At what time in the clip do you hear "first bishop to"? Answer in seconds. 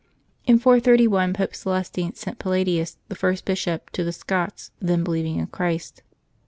3.15-4.03